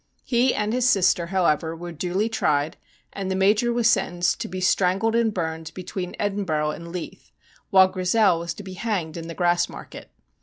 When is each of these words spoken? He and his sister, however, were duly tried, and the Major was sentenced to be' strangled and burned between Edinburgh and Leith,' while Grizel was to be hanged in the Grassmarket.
He 0.23 0.51
and 0.55 0.73
his 0.73 0.89
sister, 0.89 1.27
however, 1.27 1.75
were 1.75 1.91
duly 1.91 2.27
tried, 2.27 2.75
and 3.13 3.29
the 3.29 3.35
Major 3.35 3.71
was 3.71 3.87
sentenced 3.87 4.41
to 4.41 4.47
be' 4.47 4.59
strangled 4.59 5.13
and 5.13 5.31
burned 5.31 5.71
between 5.75 6.15
Edinburgh 6.17 6.71
and 6.71 6.91
Leith,' 6.91 7.29
while 7.69 7.87
Grizel 7.87 8.39
was 8.39 8.55
to 8.55 8.63
be 8.63 8.73
hanged 8.73 9.15
in 9.15 9.27
the 9.27 9.35
Grassmarket. 9.35 10.05